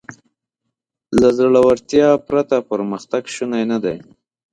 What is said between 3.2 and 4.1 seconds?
شونی نهدی.